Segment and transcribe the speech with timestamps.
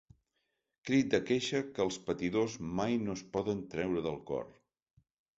[0.89, 4.49] Crit de queixa que els patidors mai no es poden treure del cor.